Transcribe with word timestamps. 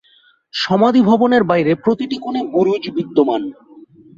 সমাধি 0.53 1.01
ভবনের 1.01 1.43
বাইরে 1.43 1.71
প্রতিটি 1.83 2.17
কোণে 2.17 2.41
বুরুজ 2.53 2.83
বিদ্যমান। 2.95 3.41